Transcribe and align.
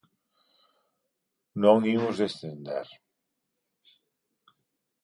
Non 1.63 1.77
imos 1.95 2.15
descender. 2.23 2.87